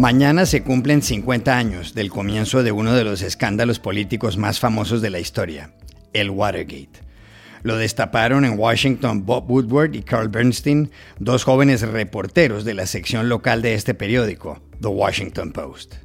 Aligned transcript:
Mañana 0.00 0.46
se 0.46 0.62
cumplen 0.62 1.02
50 1.02 1.58
años 1.58 1.92
del 1.92 2.08
comienzo 2.08 2.62
de 2.62 2.72
uno 2.72 2.94
de 2.94 3.04
los 3.04 3.20
escándalos 3.20 3.80
políticos 3.80 4.38
más 4.38 4.58
famosos 4.58 5.02
de 5.02 5.10
la 5.10 5.20
historia, 5.20 5.74
el 6.14 6.30
Watergate. 6.30 7.02
Lo 7.64 7.76
destaparon 7.76 8.46
en 8.46 8.58
Washington 8.58 9.26
Bob 9.26 9.50
Woodward 9.50 9.94
y 9.94 10.00
Carl 10.00 10.30
Bernstein, 10.30 10.90
dos 11.18 11.44
jóvenes 11.44 11.82
reporteros 11.82 12.64
de 12.64 12.72
la 12.72 12.86
sección 12.86 13.28
local 13.28 13.60
de 13.60 13.74
este 13.74 13.92
periódico, 13.92 14.62
The 14.80 14.88
Washington 14.88 15.52
Post. 15.52 15.96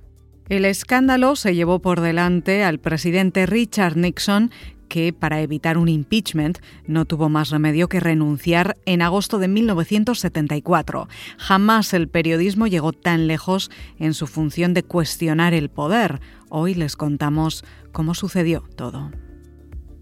El 0.49 0.65
escándalo 0.65 1.37
se 1.37 1.55
llevó 1.55 1.79
por 1.79 2.01
delante 2.01 2.65
al 2.65 2.79
presidente 2.79 3.45
Richard 3.45 3.95
Nixon, 3.95 4.51
que, 4.87 5.13
para 5.13 5.41
evitar 5.41 5.77
un 5.77 5.89
impeachment, 5.89 6.59
no 6.87 7.05
tuvo 7.05 7.29
más 7.29 7.49
remedio 7.49 7.89
que 7.89 7.99
renunciar 7.99 8.77
en 8.85 9.01
agosto 9.01 9.39
de 9.39 9.47
1974. 9.47 11.07
Jamás 11.37 11.93
el 11.93 12.07
periodismo 12.07 12.67
llegó 12.67 12.93
tan 12.93 13.27
lejos 13.27 13.71
en 13.99 14.13
su 14.13 14.27
función 14.27 14.73
de 14.73 14.83
cuestionar 14.83 15.53
el 15.53 15.69
poder. 15.69 16.21
Hoy 16.49 16.73
les 16.73 16.95
contamos 16.95 17.63
cómo 17.91 18.13
sucedió 18.13 18.63
todo. 18.75 19.11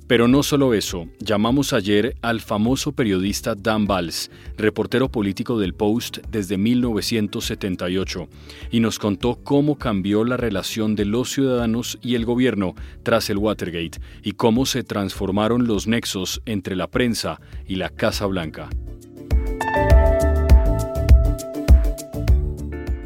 Pero 0.08 0.28
no 0.28 0.44
solo 0.44 0.74
eso, 0.74 1.08
llamamos 1.20 1.72
ayer 1.72 2.16
al 2.22 2.42
famoso 2.42 2.92
periodista 2.92 3.56
Dan 3.56 3.88
Valls, 3.88 4.30
reportero 4.58 5.10
político 5.10 5.58
del 5.58 5.74
Post 5.74 6.18
desde 6.30 6.58
1978, 6.58 8.28
y 8.70 8.82
nos 8.82 9.00
contó 9.00 9.40
cómo 9.44 9.78
cambió 9.78 10.26
la 10.26 10.36
relación 10.36 10.96
de 10.96 11.06
los 11.06 11.32
ciudadanos 11.32 11.98
y 12.02 12.16
el 12.16 12.26
gobierno 12.26 12.76
tras 13.04 13.30
el 13.30 13.38
Watergate 13.38 14.02
y 14.24 14.34
cómo 14.34 14.66
se 14.66 14.84
transformaron 14.84 15.68
los 15.68 15.88
nexos 15.88 16.42
entre 16.46 16.76
la 16.76 16.88
prensa 16.88 17.40
y 17.66 17.76
la 17.78 17.90
Casa 17.90 18.26
Blanca. 18.26 18.70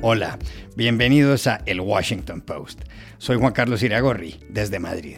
Hola, 0.01 0.39
bienvenidos 0.75 1.45
a 1.45 1.57
El 1.67 1.81
Washington 1.81 2.41
Post. 2.41 2.81
Soy 3.19 3.37
Juan 3.37 3.53
Carlos 3.53 3.83
Iragorri, 3.83 4.39
desde 4.49 4.79
Madrid. 4.79 5.17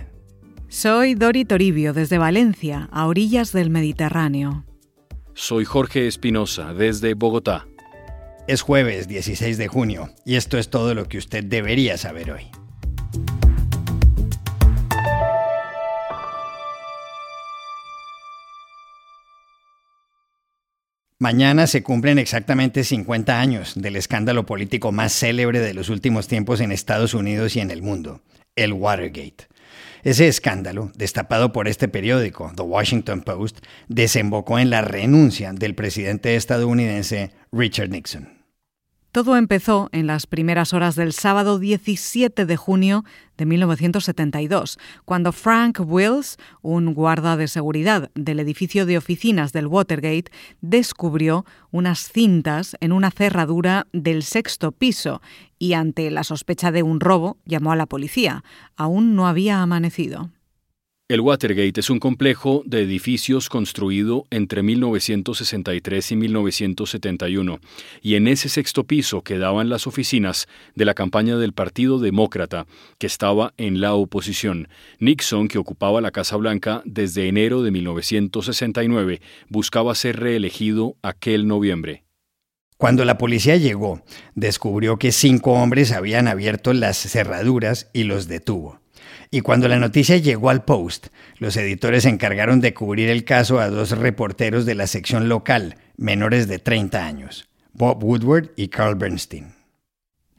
Soy 0.72 1.16
Dori 1.16 1.46
Toribio 1.46 1.94
desde 1.94 2.20
Valencia, 2.20 2.90
a 2.92 3.08
orillas 3.08 3.52
del 3.52 3.72
Mediterráneo. 3.72 4.66
Soy 5.34 5.66
Jorge 5.66 6.06
Espinosa 6.06 6.76
desde 6.76 7.16
Bogotá. 7.16 7.66
Es 8.48 8.62
jueves 8.62 9.08
16 9.08 9.58
de 9.58 9.68
junio 9.68 10.12
y 10.28 10.36
esto 10.36 10.60
es 10.60 10.70
todo 10.70 10.94
lo 10.94 11.06
que 11.06 11.18
usted 11.18 11.44
debería 11.44 11.98
saber 11.98 12.30
hoy. 12.30 12.52
Mañana 21.18 21.66
se 21.66 21.82
cumplen 21.82 22.20
exactamente 22.20 22.84
50 22.84 23.40
años 23.40 23.74
del 23.76 23.96
escándalo 23.96 24.46
político 24.46 24.92
más 24.92 25.14
célebre 25.14 25.62
de 25.62 25.74
los 25.74 25.90
últimos 25.90 26.28
tiempos 26.28 26.62
en 26.62 26.72
Estados 26.72 27.16
Unidos 27.16 27.56
y 27.56 27.60
en 27.60 27.72
el 27.72 27.82
mundo, 27.82 28.22
el 28.56 28.74
Watergate. 28.74 29.48
Ese 30.04 30.28
escándalo, 30.28 30.92
destapado 30.96 31.52
por 31.52 31.68
este 31.68 31.88
periódico, 31.88 32.52
The 32.56 32.64
Washington 32.64 33.22
Post, 33.22 33.60
desembocó 33.88 34.60
en 34.60 34.70
la 34.70 34.82
renuncia 34.82 35.52
del 35.54 35.76
presidente 35.76 36.36
estadounidense 36.36 37.32
Richard 37.52 37.90
Nixon. 37.90 38.39
Todo 39.12 39.38
empezó 39.38 39.90
en 39.92 40.06
las 40.06 40.28
primeras 40.28 40.72
horas 40.72 40.96
del 40.96 41.14
sábado 41.14 41.58
17 41.58 42.46
de 42.46 42.58
junio 42.58 43.06
de 43.38 43.48
1972, 43.48 44.78
cuando 45.04 45.32
Frank 45.32 45.80
Wills, 45.84 46.38
un 46.62 46.94
guarda 46.94 47.36
de 47.36 47.48
seguridad 47.48 48.12
del 48.14 48.40
edificio 48.40 48.86
de 48.86 49.00
oficinas 49.00 49.52
del 49.52 49.66
Watergate, 49.66 50.32
descubrió 50.62 51.44
unas 51.72 52.12
cintas 52.12 52.78
en 52.82 52.92
una 52.92 53.10
cerradura 53.10 53.88
del 53.94 54.22
sexto 54.22 54.72
piso 54.72 55.24
y 55.58 55.74
ante 55.74 56.12
la 56.12 56.24
sospecha 56.24 56.72
de 56.72 56.84
un 56.84 57.00
robo 57.00 57.38
llamó 57.46 57.72
a 57.72 57.76
la 57.76 57.88
policía. 57.88 58.44
Aún 58.78 59.16
no 59.16 59.28
había 59.28 59.64
amanecido. 59.64 60.30
El 61.10 61.22
Watergate 61.22 61.80
es 61.80 61.90
un 61.90 61.98
complejo 61.98 62.62
de 62.68 62.84
edificios 62.84 63.50
construido 63.50 64.28
entre 64.30 64.62
1963 64.62 66.12
y 66.12 66.16
1971, 66.16 67.60
y 68.04 68.14
en 68.14 68.28
ese 68.28 68.48
sexto 68.48 68.84
piso 68.84 69.24
quedaban 69.24 69.70
las 69.70 69.88
oficinas 69.88 70.46
de 70.76 70.86
la 70.86 70.94
campaña 70.94 71.36
del 71.38 71.54
Partido 71.54 71.98
Demócrata, 71.98 72.68
que 73.00 73.08
estaba 73.08 73.56
en 73.58 73.82
la 73.82 73.96
oposición. 73.96 74.68
Nixon, 75.00 75.48
que 75.48 75.58
ocupaba 75.58 76.00
la 76.00 76.12
Casa 76.12 76.36
Blanca 76.36 76.84
desde 76.86 77.28
enero 77.28 77.64
de 77.64 77.72
1969, 77.72 79.20
buscaba 79.48 79.96
ser 79.96 80.20
reelegido 80.20 80.96
aquel 81.02 81.48
noviembre. 81.48 82.04
Cuando 82.78 83.04
la 83.04 83.18
policía 83.18 83.56
llegó, 83.56 84.04
descubrió 84.36 85.00
que 85.00 85.12
cinco 85.12 85.54
hombres 85.54 85.92
habían 85.92 86.28
abierto 86.28 86.72
las 86.72 87.00
cerraduras 87.00 87.90
y 87.94 88.04
los 88.04 88.28
detuvo. 88.28 88.80
Y 89.32 89.42
cuando 89.42 89.68
la 89.68 89.78
noticia 89.78 90.18
llegó 90.18 90.50
al 90.50 90.64
Post, 90.64 91.08
los 91.38 91.56
editores 91.56 92.04
se 92.04 92.10
encargaron 92.10 92.62
de 92.62 92.74
cubrir 92.74 93.10
el 93.10 93.26
caso 93.26 93.60
a 93.60 93.70
dos 93.70 93.92
reporteros 93.92 94.66
de 94.66 94.74
la 94.74 94.88
sección 94.88 95.30
local, 95.30 95.76
menores 95.98 96.48
de 96.48 96.58
30 96.58 97.06
años, 97.06 97.48
Bob 97.74 98.04
Woodward 98.04 98.50
y 98.56 98.70
Carl 98.70 98.96
Bernstein. 98.96 99.54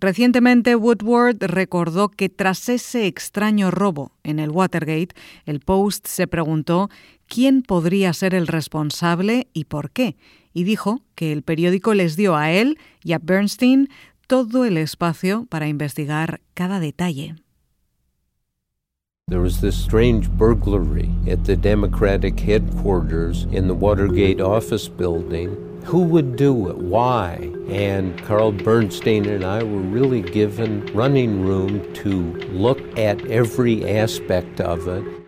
Recientemente 0.01 0.75
Woodward 0.75 1.37
recordó 1.41 2.09
que 2.09 2.29
tras 2.31 2.69
ese 2.69 3.07
extraño 3.07 3.71
robo 3.71 4.13
en 4.25 4.41
el 4.41 4.51
Watergate, 4.51 5.15
el 5.45 5.61
Post 5.61 6.09
se 6.09 6.27
preguntó 6.27 6.91
quién 7.29 7.63
podría 7.63 8.13
ser 8.13 8.35
el 8.35 8.49
responsable 8.49 9.49
y 9.53 9.67
por 9.67 9.91
qué, 9.91 10.17
y 10.53 10.65
dijo 10.65 11.03
que 11.15 11.33
el 11.33 11.43
periódico 11.43 11.95
les 11.95 12.17
dio 12.17 12.35
a 12.35 12.51
él 12.51 12.79
y 13.05 13.13
a 13.13 13.21
Bernstein 13.23 13.89
todo 14.27 14.65
el 14.65 14.79
espacio 14.79 15.47
para 15.49 15.69
investigar 15.69 16.41
cada 16.55 16.81
detalle. 16.81 17.37
There 19.31 19.41
was 19.41 19.61
this 19.61 19.77
strange 19.77 20.29
burglary 20.29 21.09
at 21.29 21.45
the 21.45 21.55
Democratic 21.55 22.41
headquarters 22.41 23.45
in 23.53 23.69
the 23.69 23.75
Watergate 23.75 24.41
office 24.41 24.89
building. 24.89 25.81
Who 25.85 26.01
would 26.01 26.35
do 26.35 26.69
it? 26.69 26.77
Why? 26.77 27.53
And 27.69 28.21
Carl 28.25 28.51
Bernstein 28.51 29.27
and 29.27 29.45
I 29.45 29.63
were 29.63 29.79
really 29.79 30.21
given 30.21 30.85
running 30.87 31.47
room 31.47 31.95
to 31.95 32.33
look 32.51 32.81
at 32.99 33.25
every 33.27 33.89
aspect 33.89 34.61
of 34.61 34.89
it. 34.89 35.20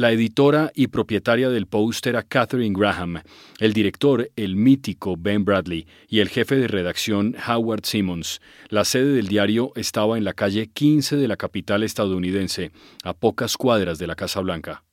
La 0.00 0.12
editora 0.12 0.72
y 0.74 0.86
propietaria 0.86 1.50
del 1.50 1.66
Post 1.66 2.06
era 2.06 2.22
Catherine 2.22 2.74
Graham, 2.74 3.20
el 3.58 3.74
director, 3.74 4.30
el 4.34 4.56
mítico 4.56 5.14
Ben 5.18 5.44
Bradley, 5.44 5.86
y 6.08 6.20
el 6.20 6.30
jefe 6.30 6.56
de 6.56 6.68
redacción 6.68 7.36
Howard 7.46 7.84
Simmons. 7.84 8.40
La 8.70 8.86
sede 8.86 9.12
del 9.12 9.28
diario 9.28 9.72
estaba 9.76 10.16
en 10.16 10.24
la 10.24 10.32
calle 10.32 10.68
15 10.68 11.16
de 11.16 11.28
la 11.28 11.36
capital 11.36 11.82
estadounidense, 11.82 12.72
a 13.04 13.12
pocas 13.12 13.58
cuadras 13.58 13.98
de 13.98 14.06
la 14.06 14.14
Casa 14.14 14.40
Blanca. 14.40 14.84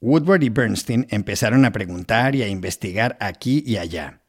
Woodward 0.00 0.42
y 0.42 0.48
Bernstein 0.48 1.06
empezaron 1.10 1.66
a 1.66 1.72
preguntar 1.72 2.34
y 2.34 2.44
a 2.44 2.48
investigar 2.48 3.18
aquí 3.20 3.62
y 3.66 3.76
allá. 3.76 4.22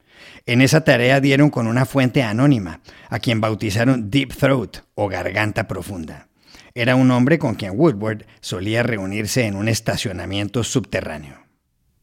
En 0.46 0.60
esa 0.60 0.84
tarea 0.84 1.22
dieron 1.22 1.50
con 1.50 1.68
una 1.68 1.86
fuente 1.86 2.22
anónima, 2.22 2.82
a 3.08 3.20
quien 3.20 3.40
bautizaron 3.40 4.10
Deep 4.10 4.36
Throat 4.36 4.80
o 4.96 5.08
Garganta 5.08 5.70
Profunda. 5.70 6.28
Era 6.78 6.98
un 6.98 7.10
hombre 7.12 7.40
con 7.40 7.56
quien 7.56 7.80
Woodward 7.80 8.26
solía 8.42 8.84
reunirse 8.84 9.46
en 9.46 9.56
un 9.56 9.70
estacionamiento 9.70 10.62
subterráneo. 10.62 11.40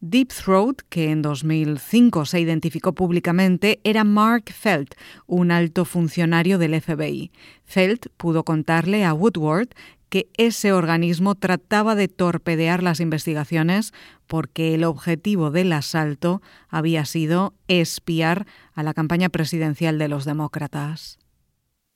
Deep 0.00 0.28
Throat, 0.28 0.80
que 0.88 1.10
en 1.10 1.20
2005 1.20 2.24
se 2.24 2.40
identificó 2.40 2.94
públicamente, 2.94 3.80
era 3.84 4.02
Mark 4.02 4.44
Felt, 4.50 4.94
un 5.26 5.50
alto 5.50 5.84
funcionario 5.84 6.56
del 6.56 6.80
FBI. 6.80 7.32
Felt 7.66 8.06
pudo 8.16 8.44
contarle 8.44 9.04
a 9.04 9.12
Woodward 9.12 9.68
que 10.08 10.30
ese 10.38 10.72
organismo 10.72 11.34
trataba 11.34 11.94
de 11.94 12.08
torpedear 12.08 12.82
las 12.82 13.00
investigaciones 13.00 13.92
porque 14.26 14.74
el 14.74 14.84
objetivo 14.84 15.50
del 15.50 15.70
asalto 15.74 16.40
había 16.70 17.04
sido 17.04 17.52
espiar 17.68 18.46
a 18.72 18.82
la 18.82 18.94
campaña 18.94 19.28
presidencial 19.28 19.98
de 19.98 20.08
los 20.08 20.24
demócratas. 20.24 21.18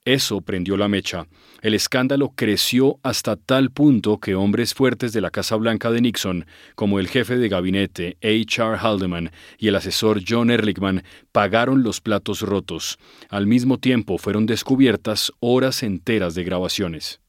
Eso 0.07 0.41
prendió 0.41 0.77
la 0.77 0.87
mecha. 0.87 1.27
El 1.63 1.75
escándalo 1.75 2.33
creció 2.37 3.01
hasta 3.03 3.35
tal 3.35 3.73
punto 3.73 4.21
que 4.21 4.37
hombres 4.37 4.73
fuertes 4.73 5.13
de 5.13 5.21
la 5.21 5.33
Casa 5.33 5.57
Blanca 5.57 5.91
de 5.91 6.01
Nixon, 6.01 6.47
como 6.77 7.01
el 7.01 7.09
jefe 7.09 7.37
de 7.37 7.49
gabinete 7.49 8.17
H.R. 8.23 8.79
Haldeman 8.79 9.33
y 9.59 9.67
el 9.67 9.75
asesor 9.75 10.23
John 10.27 10.53
Ehrlichman, 10.53 11.03
pagaron 11.33 11.83
los 11.83 12.01
platos 12.01 12.43
rotos. 12.43 12.99
Al 13.31 13.49
mismo 13.49 13.79
tiempo 13.79 14.17
fueron 14.17 14.47
descubiertas 14.47 15.33
horas 15.41 15.83
enteras 15.83 16.37
de 16.37 16.45
grabaciones. 16.45 17.21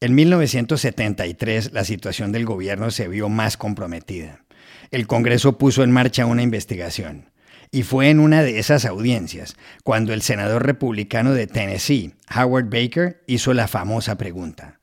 En 0.00 0.14
1973 0.14 1.72
la 1.72 1.82
situación 1.82 2.30
del 2.30 2.44
gobierno 2.44 2.92
se 2.92 3.08
vio 3.08 3.30
más 3.30 3.56
comprometida. 3.56 4.44
El 4.92 5.08
Congreso 5.08 5.58
puso 5.58 5.82
en 5.82 5.90
marcha 5.90 6.26
una 6.26 6.42
investigación. 6.42 7.31
Y 7.74 7.84
fue 7.84 8.10
en 8.10 8.20
una 8.20 8.42
de 8.42 8.58
esas 8.58 8.84
audiencias 8.84 9.56
cuando 9.82 10.12
el 10.12 10.20
senador 10.20 10.66
republicano 10.66 11.32
de 11.32 11.46
Tennessee, 11.46 12.14
Howard 12.36 12.66
Baker, 12.66 13.24
hizo 13.26 13.54
la 13.54 13.66
famosa 13.66 14.18
pregunta. 14.18 14.78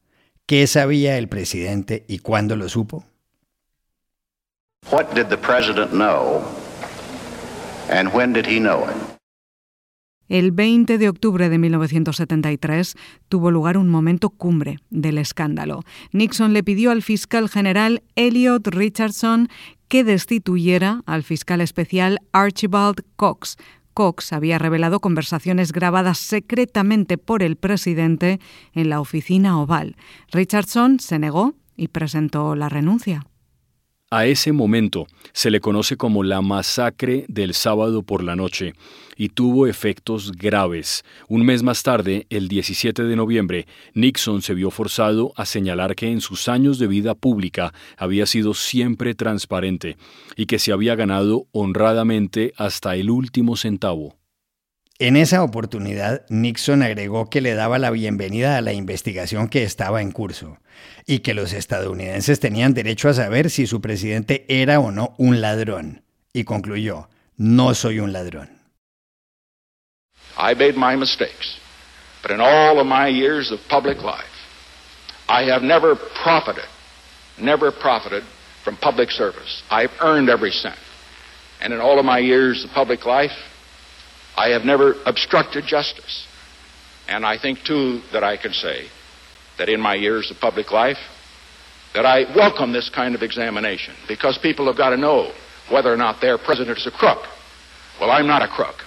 ¿Qué 0.48 0.66
sabía 0.66 1.20
el 1.20 1.30
presidente 1.30 2.04
y 2.08 2.18
cuándo 2.18 2.56
lo 2.56 2.68
supo? 2.68 3.06
What 4.92 5.14
did 5.14 5.28
the 5.28 5.38
president 5.38 5.92
know 5.92 6.42
and 7.92 8.12
when 8.12 8.34
did 8.34 8.48
he 8.48 8.60
know 8.60 8.90
it? 8.90 9.09
El 10.30 10.52
20 10.52 11.00
de 11.00 11.10
octubre 11.10 11.50
de 11.50 11.58
1973 11.58 12.96
tuvo 13.28 13.50
lugar 13.50 13.78
un 13.78 13.90
momento 13.90 14.30
cumbre 14.30 14.78
del 14.92 15.18
escándalo. 15.18 15.84
Nixon 16.12 16.54
le 16.54 16.64
pidió 16.64 16.92
al 16.92 17.02
fiscal 17.02 17.50
general 17.50 18.04
Elliot 18.16 18.68
Richardson 18.68 19.50
que 19.88 20.04
destituyera 20.04 21.02
al 21.08 21.24
fiscal 21.24 21.62
especial 21.62 22.20
Archibald 22.32 23.04
Cox. 23.16 23.58
Cox 23.96 24.32
había 24.32 24.60
revelado 24.60 25.00
conversaciones 25.00 25.72
grabadas 25.72 26.20
secretamente 26.20 27.18
por 27.18 27.42
el 27.42 27.56
presidente 27.56 28.40
en 28.74 28.90
la 28.90 29.02
oficina 29.02 29.60
oval. 29.60 29.98
Richardson 30.32 31.00
se 31.00 31.18
negó 31.18 31.56
y 31.76 31.88
presentó 31.88 32.56
la 32.56 32.70
renuncia. 32.70 33.26
A 34.12 34.26
ese 34.26 34.52
momento 34.54 35.06
se 35.34 35.52
le 35.52 35.60
conoce 35.60 35.96
como 35.96 36.24
la 36.24 36.42
masacre 36.42 37.26
del 37.28 37.54
sábado 37.54 38.02
por 38.02 38.24
la 38.24 38.36
noche 38.36 38.74
y 39.16 39.30
tuvo 39.30 39.68
efectos 39.68 40.32
graves. 40.32 41.04
Un 41.28 41.46
mes 41.46 41.62
más 41.62 41.84
tarde, 41.84 42.26
el 42.32 42.48
17 42.48 43.04
de 43.04 43.16
noviembre, 43.16 43.68
Nixon 43.94 44.42
se 44.42 44.56
vio 44.56 44.72
forzado 44.72 45.32
a 45.36 45.46
señalar 45.46 45.94
que 45.94 46.12
en 46.12 46.22
sus 46.22 46.48
años 46.48 46.80
de 46.80 46.88
vida 46.88 47.14
pública 47.14 47.72
había 47.98 48.26
sido 48.26 48.56
siempre 48.56 49.14
transparente 49.14 49.96
y 50.36 50.48
que 50.48 50.58
se 50.58 50.72
había 50.72 50.96
ganado 50.96 51.46
honradamente 51.52 52.54
hasta 52.58 52.96
el 52.96 53.12
último 53.12 53.58
centavo. 53.58 54.19
En 55.02 55.16
esa 55.16 55.44
oportunidad, 55.44 56.26
Nixon 56.28 56.84
agregó 56.84 57.30
que 57.30 57.40
le 57.40 57.54
daba 57.54 57.80
la 57.80 57.90
bienvenida 57.90 58.58
a 58.58 58.62
la 58.62 58.74
investigación 58.74 59.48
que 59.48 59.64
estaba 59.64 60.02
en 60.02 60.12
curso 60.12 60.58
y 61.06 61.20
que 61.20 61.34
los 61.34 61.54
estadounidenses 61.54 62.42
tenían 62.42 62.74
derecho 62.74 63.08
a 63.08 63.14
saber 63.14 63.50
si 63.50 63.66
su 63.66 63.80
presidente 63.80 64.44
era 64.50 64.82
o 64.82 64.92
no 64.92 65.16
un 65.18 65.40
ladrón. 65.40 66.04
Y 66.34 66.44
concluyó, 66.44 67.08
no 67.38 67.74
soy 67.76 68.02
un 68.02 68.12
ladrón. 68.12 68.50
I 70.38 70.54
made 70.54 70.76
my 70.76 70.98
mistakes, 70.98 71.58
but 72.22 72.32
in 72.32 72.42
all 72.42 72.78
of 72.78 72.86
my 72.86 73.08
years 73.08 73.54
of 73.54 73.62
public 73.70 74.04
life, 74.04 74.28
I 75.30 75.50
have 75.50 75.64
never 75.64 75.96
profited, 75.96 76.68
never 77.38 77.72
profited 77.72 78.24
from 78.66 78.76
public 78.76 79.12
service. 79.12 79.64
I've 79.72 79.92
earned 80.02 80.30
every 80.30 80.52
cent. 80.52 80.78
And 81.62 81.74
in 81.74 81.80
all 81.80 82.00
of 82.00 82.06
my 82.06 82.20
years 82.20 82.66
of 82.66 82.72
public 82.72 83.06
life, 83.06 83.32
I 84.40 84.52
have 84.52 84.64
never 84.64 84.96
obstructed 85.06 85.66
justice. 85.66 86.26
And 87.10 87.26
I 87.26 87.38
think, 87.38 87.66
too, 87.66 88.00
that 88.14 88.24
I 88.24 88.38
can 88.38 88.54
say 88.54 88.88
that 89.58 89.68
in 89.68 89.82
my 89.82 89.96
years 89.96 90.32
of 90.32 90.40
public 90.40 90.72
life, 90.72 90.98
that 91.94 92.06
I 92.06 92.24
welcome 92.34 92.72
this 92.72 92.90
kind 92.90 93.16
of 93.16 93.22
examination 93.22 93.96
because 94.08 94.38
people 94.38 94.68
have 94.68 94.78
got 94.78 94.92
to 94.92 94.98
know 94.98 95.34
whether 95.70 95.92
or 95.92 95.98
not 95.98 96.22
their 96.22 96.38
president 96.38 96.78
is 96.78 96.88
a 96.88 96.92
crook. 96.92 97.20
Well, 98.00 98.12
I'm 98.12 98.28
not 98.28 98.42
a 98.42 98.48
crook. 98.48 98.78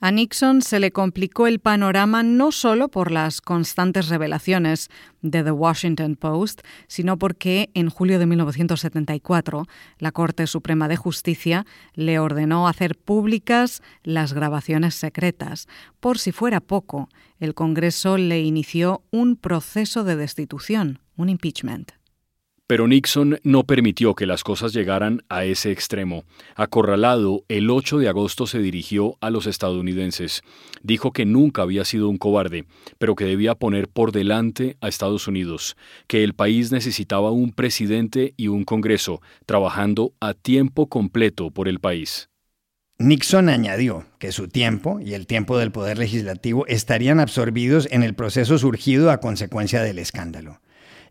A 0.00 0.12
Nixon 0.12 0.62
se 0.62 0.78
le 0.78 0.92
complicó 0.92 1.48
el 1.48 1.58
panorama 1.58 2.22
no 2.22 2.52
solo 2.52 2.88
por 2.88 3.10
las 3.10 3.40
constantes 3.40 4.08
revelaciones 4.08 4.90
de 5.22 5.42
The 5.42 5.50
Washington 5.50 6.14
Post, 6.14 6.60
sino 6.86 7.18
porque 7.18 7.70
en 7.74 7.90
julio 7.90 8.20
de 8.20 8.26
1974 8.26 9.66
la 9.98 10.12
Corte 10.12 10.46
Suprema 10.46 10.86
de 10.86 10.94
Justicia 10.94 11.66
le 11.94 12.20
ordenó 12.20 12.68
hacer 12.68 12.96
públicas 12.96 13.82
las 14.04 14.34
grabaciones 14.34 14.94
secretas. 14.94 15.66
Por 15.98 16.20
si 16.20 16.30
fuera 16.30 16.60
poco, 16.60 17.08
el 17.40 17.54
Congreso 17.54 18.18
le 18.18 18.40
inició 18.40 19.02
un 19.10 19.34
proceso 19.34 20.04
de 20.04 20.14
destitución, 20.14 21.00
un 21.16 21.28
impeachment. 21.28 21.97
Pero 22.68 22.86
Nixon 22.86 23.40
no 23.44 23.64
permitió 23.64 24.14
que 24.14 24.26
las 24.26 24.44
cosas 24.44 24.74
llegaran 24.74 25.22
a 25.30 25.46
ese 25.46 25.72
extremo. 25.72 26.24
Acorralado, 26.54 27.42
el 27.48 27.70
8 27.70 27.96
de 27.96 28.10
agosto 28.10 28.46
se 28.46 28.58
dirigió 28.58 29.16
a 29.22 29.30
los 29.30 29.46
estadounidenses. 29.46 30.42
Dijo 30.82 31.14
que 31.14 31.24
nunca 31.24 31.62
había 31.62 31.86
sido 31.86 32.10
un 32.10 32.18
cobarde, 32.18 32.66
pero 32.98 33.14
que 33.14 33.24
debía 33.24 33.54
poner 33.54 33.88
por 33.88 34.12
delante 34.12 34.76
a 34.82 34.88
Estados 34.88 35.26
Unidos, 35.26 35.78
que 36.08 36.22
el 36.22 36.34
país 36.34 36.70
necesitaba 36.70 37.30
un 37.30 37.52
presidente 37.52 38.34
y 38.36 38.48
un 38.48 38.64
Congreso 38.64 39.22
trabajando 39.46 40.12
a 40.20 40.34
tiempo 40.34 40.88
completo 40.88 41.50
por 41.50 41.68
el 41.68 41.80
país. 41.80 42.28
Nixon 42.98 43.48
añadió 43.48 44.04
que 44.18 44.30
su 44.30 44.46
tiempo 44.46 45.00
y 45.00 45.14
el 45.14 45.26
tiempo 45.26 45.56
del 45.56 45.72
Poder 45.72 45.96
Legislativo 45.96 46.66
estarían 46.66 47.18
absorbidos 47.18 47.88
en 47.90 48.02
el 48.02 48.14
proceso 48.14 48.58
surgido 48.58 49.10
a 49.10 49.20
consecuencia 49.20 49.80
del 49.80 49.98
escándalo 49.98 50.60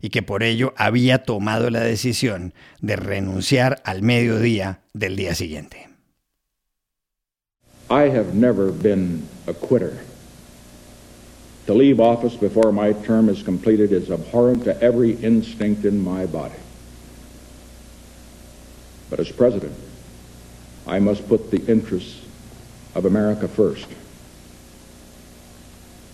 y 0.00 0.10
que 0.10 0.22
por 0.22 0.42
ello 0.42 0.72
había 0.76 1.24
tomado 1.24 1.70
la 1.70 1.80
decisión 1.80 2.54
de 2.80 2.96
renunciar 2.96 3.80
al 3.84 4.02
mediodía 4.02 4.80
del 4.92 5.16
día 5.16 5.34
siguiente. 5.34 5.88
I 7.90 8.10
have 8.10 8.34
never 8.34 8.70
been 8.70 9.26
a 9.46 9.54
quitter. 9.54 9.98
To 11.66 11.74
leave 11.74 12.00
office 12.00 12.36
before 12.36 12.72
my 12.72 12.92
term 12.92 13.28
is 13.28 13.42
completed 13.42 13.92
is 13.92 14.10
abhorrent 14.10 14.64
to 14.64 14.82
every 14.82 15.12
instinct 15.22 15.84
in 15.84 16.02
my 16.02 16.26
body. 16.26 16.58
But 19.10 19.20
as 19.20 19.30
president, 19.30 19.74
I 20.86 20.98
must 20.98 21.26
put 21.28 21.50
the 21.50 21.64
interests 21.66 22.22
of 22.94 23.04
America 23.04 23.48
first. 23.48 23.86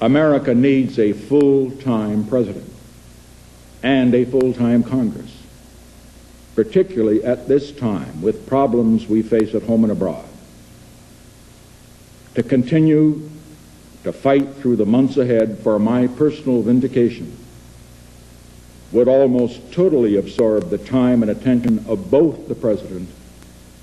America 0.01 0.55
needs 0.55 0.99
a 0.99 1.13
full-time 1.13 2.27
president 2.27 2.74
and 3.85 4.15
a 4.15 4.25
full-time 4.25 4.83
Congress, 4.83 5.31
particularly 6.55 7.23
at 7.23 7.47
this 7.47 7.71
time 7.71 8.23
with 8.23 8.47
problems 8.47 9.07
we 9.07 9.23
face 9.23 9.55
at 9.55 9.63
home 9.63 9.85
and 9.85 9.93
abroad. 9.93 10.25
To 12.35 12.43
continue 12.43 13.31
to 14.03 14.13
fight 14.13 14.55
through 14.55 14.77
the 14.77 14.87
months 14.87 15.19
ahead 15.19 15.59
for 15.59 15.79
my 15.79 16.07
personal 16.07 16.63
vindication 16.63 17.37
would 18.91 19.07
almost 19.07 19.71
totally 19.71 20.17
absorb 20.17 20.71
the 20.71 20.79
time 20.79 21.23
and 21.23 21.31
attention 21.31 21.85
of 21.87 22.11
both 22.11 22.49
the 22.49 22.55
President 22.55 23.09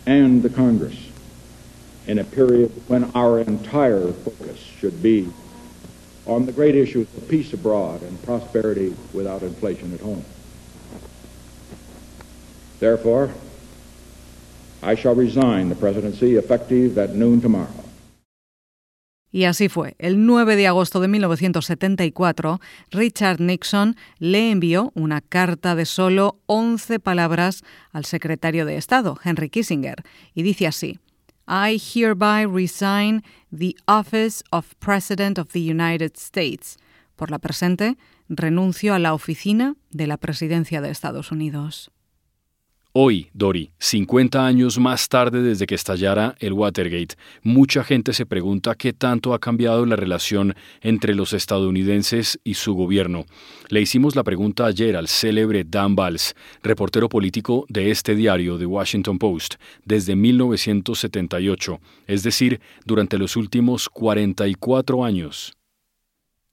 and 0.08 0.42
the 0.42 0.50
Congress 0.50 0.98
in 2.08 2.18
a 2.18 2.24
period 2.24 2.72
when 2.88 3.04
our 3.14 3.40
entire 3.40 4.12
focus 4.12 4.58
should 4.58 5.04
be 5.04 5.30
on 6.26 6.46
the 6.46 6.52
great 6.52 6.76
issues 6.76 7.08
of 7.18 7.28
peace 7.28 7.54
abroad 7.54 8.02
and 8.04 8.22
prosperity 8.24 8.94
without 9.14 9.42
inflation 9.42 9.94
at 9.94 10.02
home. 10.02 10.24
Therefore, 12.80 13.30
I 14.84 14.96
shall 14.96 15.16
resign 15.16 15.70
the 15.70 15.76
presidency 15.76 16.36
effective 16.38 16.98
at 16.98 17.16
noon 17.16 17.42
tomorrow. 17.42 17.82
Y 19.34 19.46
así 19.46 19.70
fue. 19.70 19.96
El 19.98 20.26
9 20.26 20.58
de 20.58 20.68
agosto 20.68 21.00
de 21.00 21.08
1974, 21.08 22.60
Richard 22.92 23.40
Nixon 23.40 23.96
le 24.20 24.52
envió 24.52 24.92
una 24.94 25.22
carta 25.22 25.74
de 25.74 25.86
solo 25.86 26.40
11 26.48 27.00
palabras 27.00 27.64
al 27.94 28.04
secretario 28.04 28.66
de 28.66 28.76
Estado, 28.76 29.18
Henry 29.24 29.50
Kissinger, 29.50 30.04
y 30.34 30.44
dice 30.44 30.68
así: 30.68 31.00
I 31.48 31.78
hereby 31.78 32.42
resign 32.42 33.24
the 33.52 33.76
office 33.88 34.44
of 34.52 34.76
President 34.80 35.38
of 35.38 35.52
the 35.54 35.62
United 35.62 36.18
States. 36.18 36.78
Por 37.16 37.30
la 37.30 37.40
presente, 37.40 37.98
renuncio 38.30 38.94
a 38.94 39.00
la 39.00 39.14
oficina 39.14 39.76
de 39.92 40.08
la 40.08 40.18
Presidencia 40.18 40.82
de 40.82 40.90
Estados 40.90 41.32
Unidos. 41.32 41.92
Hoy, 42.94 43.30
Dori, 43.34 43.72
50 43.80 44.46
años 44.46 44.78
más 44.78 45.08
tarde 45.08 45.42
desde 45.42 45.66
que 45.66 45.76
estallara 45.76 46.36
el 46.40 46.52
Watergate, 46.52 47.16
mucha 47.42 47.86
gente 47.86 48.12
se 48.12 48.26
pregunta 48.26 48.76
qué 48.76 48.92
tanto 48.92 49.34
ha 49.34 49.40
cambiado 49.40 49.86
la 49.86 49.96
relación 49.96 50.56
entre 50.82 51.16
los 51.16 51.32
estadounidenses 51.32 52.38
y 52.44 52.56
su 52.56 52.74
gobierno. 52.74 53.24
Le 53.70 53.80
hicimos 53.80 54.18
la 54.18 54.26
pregunta 54.26 54.66
ayer 54.66 54.98
al 54.98 55.08
célebre 55.08 55.64
Dan 55.64 55.96
Valls, 55.96 56.36
reportero 56.64 57.08
político 57.08 57.66
de 57.70 57.92
este 57.92 58.14
diario, 58.14 58.60
The 58.60 58.66
Washington 58.66 59.20
Post, 59.20 59.56
desde 59.86 60.18
1978, 60.18 61.80
es 62.08 62.24
decir, 62.24 62.60
durante 62.84 63.18
los 63.18 63.38
últimos 63.38 63.88
44 63.88 65.06
años. 65.06 65.54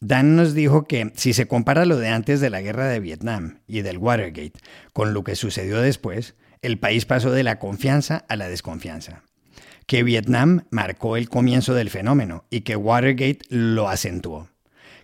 Dan 0.01 0.37
nos 0.37 0.55
dijo 0.55 0.87
que 0.87 1.13
si 1.17 1.33
se 1.33 1.49
compara 1.49 1.85
lo 1.85 1.97
de 1.97 2.09
antes 2.09 2.41
de 2.41 2.51
la 2.51 2.61
guerra 2.61 2.87
de 2.89 3.01
Vietnam 3.01 3.61
y 3.67 3.83
del 3.83 3.99
Watergate 3.99 4.61
con 4.93 5.13
lo 5.13 5.25
que 5.25 5.35
sucedió 5.35 5.81
después, 5.81 6.37
el 6.63 6.79
país 6.79 7.05
pasó 7.05 7.33
de 7.33 7.43
la 7.43 7.59
confianza 7.59 8.25
a 8.29 8.37
la 8.37 8.49
desconfianza. 8.49 9.23
Que 9.87 10.05
Vietnam 10.05 10.67
marcó 10.71 11.17
el 11.17 11.29
comienzo 11.29 11.75
del 11.75 11.91
fenómeno 11.91 12.45
y 12.51 12.61
que 12.61 12.77
Watergate 12.77 13.41
lo 13.49 13.89
acentuó. 13.89 14.49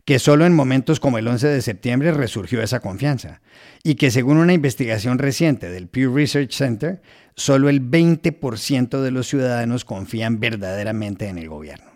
Que 0.05 0.19
solo 0.19 0.45
en 0.45 0.53
momentos 0.53 1.01
como 1.01 1.19
el 1.19 1.27
11 1.27 1.49
de 1.49 1.63
septiembre 1.63 2.13
resurgió 2.13 2.63
esa 2.63 2.81
confianza. 2.81 3.41
Y 3.83 3.95
que 3.95 4.11
según 4.11 4.37
una 4.37 4.53
investigación 4.53 5.19
reciente 5.19 5.71
del 5.71 5.89
Pew 5.89 6.15
Research 6.15 6.53
Center, 6.53 7.01
solo 7.35 7.69
el 7.69 7.81
20% 7.81 9.01
de 9.01 9.11
los 9.11 9.27
ciudadanos 9.27 9.85
confían 9.85 10.39
verdaderamente 10.41 11.29
en 11.29 11.39
el 11.39 11.49
gobierno. 11.49 11.94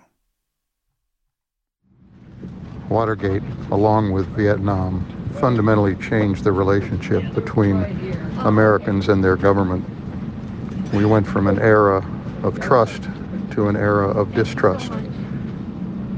Watergate, 2.88 3.42
along 3.71 4.12
with 4.12 4.26
Vietnam, 4.28 5.04
fundamentally 5.40 5.95
changed 5.97 6.45
the 6.45 6.52
relationship 6.52 7.23
between 7.35 7.85
Americans 8.38 9.09
and 9.09 9.23
their 9.23 9.37
government. 9.37 9.85
We 10.95 11.04
went 11.04 11.26
from 11.26 11.47
an 11.49 11.59
era 11.59 12.04
of 12.42 12.59
trust 12.61 13.02
to 13.50 13.68
an 13.68 13.76
era 13.76 14.09
of 14.09 14.33
distrust. 14.35 14.92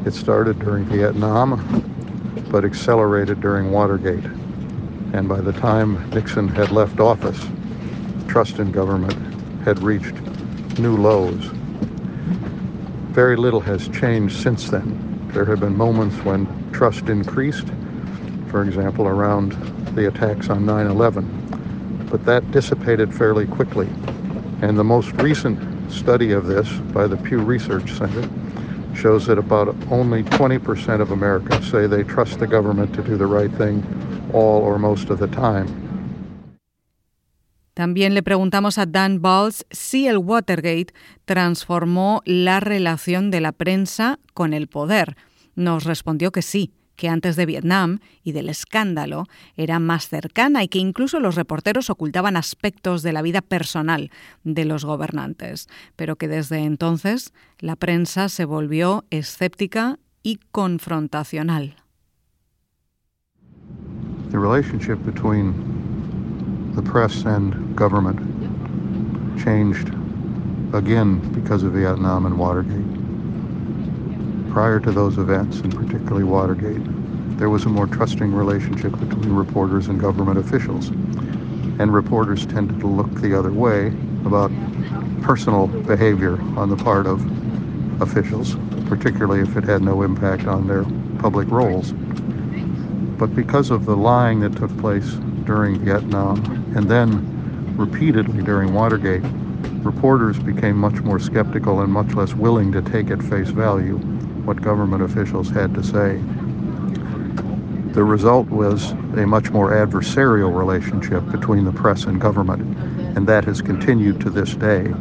It 0.05 0.13
started 0.15 0.59
during 0.61 0.85
Vietnam, 0.85 1.59
but 2.51 2.65
accelerated 2.65 3.41
during 3.41 3.73
Watergate. 3.73 4.25
And 5.13 5.29
by 5.29 5.41
the 5.41 5.53
time 5.53 6.09
Nixon 6.13 6.49
had 6.49 6.71
left 6.71 7.01
office, 7.01 7.49
trust 8.29 8.61
in 8.61 8.71
government 8.71 9.19
had 9.65 9.79
reached 9.81 10.15
new 10.79 10.97
lows. 10.97 11.51
Very 13.11 13.37
little 13.37 13.61
has 13.61 13.89
changed 13.89 14.41
since 14.41 14.71
then. 14.71 15.29
There 15.35 15.45
have 15.45 15.61
been 15.61 15.77
moments 15.77 16.17
when 16.25 16.60
trust 16.81 17.11
increased, 17.11 17.69
for 18.49 18.65
example, 18.65 19.07
around 19.07 19.53
the 19.95 20.09
attacks 20.09 20.49
on 20.49 20.65
9 20.65 20.87
11, 20.87 22.09
but 22.11 22.25
that 22.25 22.43
dissipated 22.53 23.15
fairly 23.15 23.47
quickly. 23.47 23.87
And 24.63 24.79
the 24.79 24.85
most 24.85 25.13
recent 25.21 25.61
study 25.93 26.33
of 26.33 26.47
this 26.47 26.67
by 26.95 27.07
the 27.07 27.19
Pew 27.19 27.41
Research 27.41 27.93
Center 27.93 28.27
shows 28.97 29.27
that 29.27 29.37
about 29.37 29.77
only 29.91 30.23
20% 30.23 31.03
of 31.03 31.11
Americans 31.11 31.71
say 31.71 31.87
they 31.87 32.03
trust 32.03 32.39
the 32.39 32.47
government 32.47 32.95
to 32.95 33.03
do 33.03 33.19
the 33.19 33.27
right 33.27 33.53
thing 33.59 33.85
all 34.33 34.63
or 34.63 34.79
most 34.79 35.11
of 35.11 35.19
the 35.19 35.29
time. 35.29 35.69
También 37.75 38.15
le 38.15 38.23
preguntamos 38.23 38.79
a 38.79 38.87
Dan 38.87 39.21
Balls 39.21 39.67
si 39.71 40.09
el 40.09 40.17
Watergate 40.17 40.95
transformó 41.27 42.23
la 42.25 42.59
relación 42.59 43.31
de 43.31 43.41
la 43.43 43.53
prensa 43.53 44.19
con 44.33 44.55
el 44.55 44.67
poder. 44.67 45.17
Nos 45.61 45.85
respondió 45.85 46.33
que 46.33 46.41
sí, 46.41 46.73
que 46.97 47.11
antes 47.11 47.37
de 47.37 47.45
Vietnam 47.45 47.99
y 48.25 48.33
del 48.33 48.49
escándalo 48.49 49.27
era 49.59 49.79
más 49.79 50.09
cercana 50.09 50.65
y 50.65 50.69
que 50.69 50.79
incluso 50.79 51.21
los 51.21 51.35
reporteros 51.35 51.91
ocultaban 51.91 52.39
aspectos 52.39 53.03
de 53.03 53.13
la 53.13 53.21
vida 53.21 53.43
personal 53.43 54.11
de 54.43 54.65
los 54.65 54.87
gobernantes, 54.87 55.69
pero 55.97 56.17
que 56.17 56.29
desde 56.29 56.61
entonces 56.61 57.35
la 57.59 57.77
prensa 57.77 58.31
se 58.31 58.47
volvió 58.47 59.05
escéptica 59.11 59.99
y 60.23 60.41
confrontacional. 60.51 61.77
The 64.31 64.39
relationship 64.39 64.97
between 65.05 65.53
the 66.75 66.83
press 66.83 67.27
and 67.27 67.77
government 67.77 68.19
changed 69.37 69.91
again 70.73 71.21
because 71.35 71.67
of 71.67 71.75
Vietnam 71.75 72.25
and 72.25 72.39
Watergate. 72.39 73.00
Prior 74.51 74.81
to 74.81 74.91
those 74.91 75.17
events, 75.17 75.61
and 75.61 75.73
particularly 75.73 76.25
Watergate, 76.25 76.83
there 77.39 77.49
was 77.49 77.67
a 77.67 77.69
more 77.69 77.87
trusting 77.87 78.33
relationship 78.33 78.91
between 78.99 79.31
reporters 79.31 79.87
and 79.87 80.01
government 80.01 80.39
officials. 80.39 80.89
And 81.79 81.95
reporters 81.95 82.47
tended 82.47 82.81
to 82.81 82.89
look 82.89 83.15
the 83.21 83.39
other 83.39 83.53
way 83.53 83.93
about 84.27 84.51
personal 85.23 85.69
behavior 85.69 86.41
on 86.59 86.69
the 86.69 86.77
part 86.77 87.07
of 87.07 87.23
officials, 88.03 88.57
particularly 88.87 89.41
if 89.41 89.57
it 89.57 89.63
had 89.63 89.83
no 89.83 90.03
impact 90.03 90.49
on 90.49 90.67
their 90.67 90.85
public 91.21 91.49
roles. 91.49 91.93
But 93.19 93.35
because 93.37 93.71
of 93.71 93.87
the 93.87 93.97
lying 93.97 94.41
that 94.41 94.57
took 94.57 94.77
place 94.79 95.15
during 95.45 95.79
Vietnam 95.79 96.41
and 96.77 96.91
then 96.91 97.77
repeatedly 97.77 98.43
during 98.43 98.75
Watergate, 98.75 99.23
reporters 99.85 100.41
became 100.41 100.77
much 100.77 101.01
more 101.03 101.21
skeptical 101.21 101.81
and 101.81 101.93
much 101.93 102.15
less 102.15 102.35
willing 102.35 102.73
to 102.73 102.83
take 102.83 103.13
at 103.13 103.23
face 103.23 103.51
value 103.51 103.99
what 104.45 104.61
government 104.63 105.03
officials 105.03 105.51
had 105.51 105.75
to 105.75 105.83
say. 105.83 106.21
The 107.93 108.05
result 108.05 108.49
was 108.49 108.93
a 109.17 109.27
much 109.27 109.51
more 109.51 109.73
adversarial 109.73 110.57
relationship 110.57 111.29
between 111.31 111.65
the 111.65 111.73
press 111.73 112.05
and 112.05 112.21
government, 112.21 112.63
and 113.17 113.27
that 113.27 113.45
has 113.45 113.61
continued 113.61 114.21
to 114.21 114.31
this 114.31 114.55
day. 114.55 114.95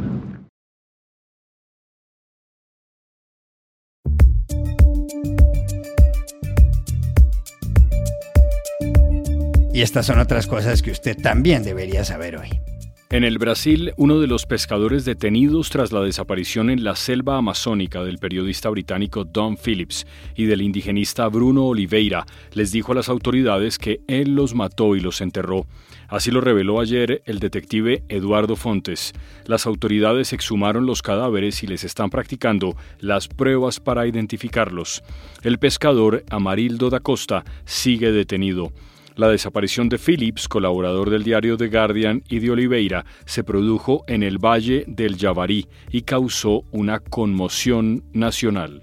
Y 9.72 9.82
estas 9.82 10.06
son 10.06 10.18
otras 10.18 10.46
cosas 10.46 10.82
que 10.82 10.90
usted 10.90 11.16
también 11.22 11.62
debería 11.62 12.04
saber 12.04 12.36
hoy. 12.36 12.69
En 13.12 13.24
el 13.24 13.38
Brasil, 13.38 13.92
uno 13.96 14.20
de 14.20 14.28
los 14.28 14.46
pescadores 14.46 15.04
detenidos 15.04 15.68
tras 15.68 15.90
la 15.90 16.00
desaparición 16.00 16.70
en 16.70 16.84
la 16.84 16.94
selva 16.94 17.38
amazónica 17.38 18.04
del 18.04 18.18
periodista 18.18 18.68
británico 18.68 19.24
Don 19.24 19.56
Phillips 19.56 20.06
y 20.36 20.44
del 20.44 20.62
indigenista 20.62 21.26
Bruno 21.26 21.66
Oliveira 21.66 22.24
les 22.52 22.70
dijo 22.70 22.92
a 22.92 22.94
las 22.94 23.08
autoridades 23.08 23.78
que 23.78 24.00
él 24.06 24.36
los 24.36 24.54
mató 24.54 24.94
y 24.94 25.00
los 25.00 25.22
enterró. 25.22 25.66
Así 26.06 26.30
lo 26.30 26.40
reveló 26.40 26.78
ayer 26.78 27.20
el 27.24 27.40
detective 27.40 28.04
Eduardo 28.08 28.54
Fontes. 28.54 29.12
Las 29.44 29.66
autoridades 29.66 30.32
exhumaron 30.32 30.86
los 30.86 31.02
cadáveres 31.02 31.64
y 31.64 31.66
les 31.66 31.82
están 31.82 32.10
practicando 32.10 32.76
las 33.00 33.26
pruebas 33.26 33.80
para 33.80 34.06
identificarlos. 34.06 35.02
El 35.42 35.58
pescador 35.58 36.22
Amarildo 36.30 36.90
da 36.90 37.00
Costa 37.00 37.44
sigue 37.64 38.12
detenido. 38.12 38.72
La 39.20 39.28
desaparición 39.28 39.90
de 39.90 39.98
Phillips, 39.98 40.48
colaborador 40.48 41.10
del 41.10 41.22
diario 41.22 41.58
The 41.58 41.68
Guardian, 41.68 42.22
y 42.30 42.38
de 42.38 42.52
Oliveira 42.52 43.04
se 43.26 43.44
produjo 43.44 44.02
en 44.06 44.22
el 44.22 44.38
Valle 44.38 44.84
del 44.86 45.18
Yavarí 45.18 45.68
y 45.90 46.00
causó 46.00 46.64
una 46.70 47.00
conmoción 47.00 48.02
nacional. 48.14 48.80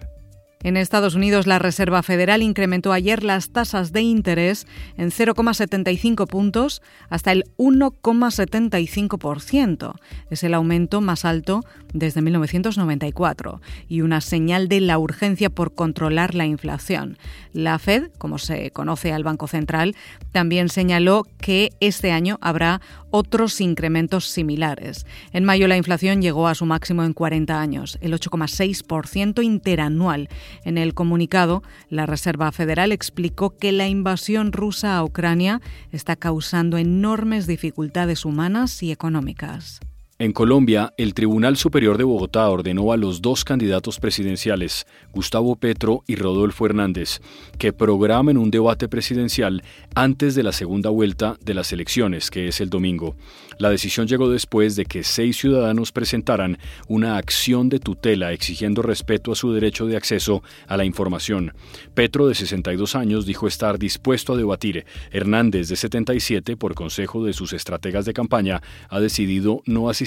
En 0.63 0.75
Estados 0.75 1.13
Unidos, 1.13 1.45
la 1.45 1.59
Reserva 1.59 2.01
Federal 2.01 2.41
incrementó 2.41 2.91
ayer 2.91 3.23
las 3.23 3.51
tasas 3.51 3.91
de 3.91 4.01
interés 4.01 4.65
en 4.97 5.11
0,75 5.11 6.25
puntos 6.27 6.81
hasta 7.09 7.31
el 7.31 7.43
1,75%. 7.57 9.93
Es 10.31 10.43
el 10.43 10.55
aumento 10.55 10.99
más 10.99 11.25
alto 11.25 11.63
desde 11.93 12.23
1994 12.23 13.61
y 13.87 14.01
una 14.01 14.19
señal 14.19 14.67
de 14.67 14.81
la 14.81 14.97
urgencia 14.97 15.51
por 15.51 15.75
controlar 15.75 16.33
la 16.33 16.47
inflación. 16.47 17.19
La 17.53 17.77
Fed, 17.77 18.09
como 18.17 18.39
se 18.39 18.71
conoce 18.71 19.13
al 19.13 19.23
Banco 19.23 19.45
Central, 19.47 19.95
también 20.31 20.69
señaló 20.69 21.27
que 21.39 21.69
este 21.79 22.11
año 22.11 22.39
habrá 22.41 22.81
otros 23.09 23.61
incrementos 23.61 24.27
similares. 24.27 25.05
En 25.31 25.45
mayo 25.45 25.67
la 25.67 25.77
inflación 25.77 26.21
llegó 26.21 26.47
a 26.47 26.55
su 26.55 26.65
máximo 26.65 27.03
en 27.03 27.13
40 27.13 27.59
años, 27.59 27.97
el 28.01 28.13
8,6% 28.13 29.43
interanual. 29.43 30.29
En 30.63 30.77
el 30.77 30.93
comunicado, 30.93 31.63
la 31.89 32.05
Reserva 32.05 32.51
Federal 32.51 32.91
explicó 32.91 33.57
que 33.57 33.71
la 33.71 33.87
invasión 33.87 34.51
rusa 34.51 34.97
a 34.97 35.03
Ucrania 35.03 35.61
está 35.91 36.15
causando 36.15 36.77
enormes 36.77 37.47
dificultades 37.47 38.25
humanas 38.25 38.83
y 38.83 38.91
económicas. 38.91 39.79
En 40.19 40.33
Colombia, 40.33 40.95
el 40.97 41.13
Tribunal 41.13 41.57
Superior 41.57 41.95
de 41.95 42.03
Bogotá 42.03 42.49
ordenó 42.49 42.91
a 42.91 42.97
los 42.97 43.21
dos 43.21 43.45
candidatos 43.45 43.99
presidenciales, 43.99 44.87
Gustavo 45.13 45.55
Petro 45.57 46.03
y 46.07 46.15
Rodolfo 46.15 46.65
Hernández, 46.65 47.21
que 47.59 47.71
programen 47.71 48.39
un 48.39 48.49
debate 48.49 48.87
presidencial 48.89 49.61
antes 49.93 50.33
de 50.33 50.41
la 50.41 50.53
segunda 50.53 50.89
vuelta 50.89 51.37
de 51.45 51.53
las 51.53 51.71
elecciones, 51.71 52.31
que 52.31 52.47
es 52.47 52.61
el 52.61 52.71
domingo. 52.71 53.15
La 53.59 53.69
decisión 53.69 54.07
llegó 54.07 54.27
después 54.27 54.75
de 54.75 54.85
que 54.85 55.03
seis 55.03 55.37
ciudadanos 55.37 55.91
presentaran 55.91 56.57
una 56.87 57.17
acción 57.17 57.69
de 57.69 57.77
tutela 57.77 58.31
exigiendo 58.31 58.81
respeto 58.81 59.31
a 59.31 59.35
su 59.35 59.53
derecho 59.53 59.85
de 59.85 59.97
acceso 59.97 60.41
a 60.65 60.77
la 60.77 60.85
información. 60.85 61.53
Petro, 61.93 62.27
de 62.27 62.33
62 62.33 62.95
años, 62.95 63.27
dijo 63.27 63.47
estar 63.47 63.77
dispuesto 63.77 64.33
a 64.33 64.37
debatir. 64.37 64.83
Hernández, 65.11 65.69
de 65.69 65.75
77, 65.75 66.57
por 66.57 66.73
consejo 66.73 67.23
de 67.23 67.33
sus 67.33 67.53
estrategas 67.53 68.05
de 68.05 68.13
campaña, 68.13 68.63
ha 68.89 68.99
decidido 68.99 69.61
no 69.67 69.89
asistir 69.89 70.06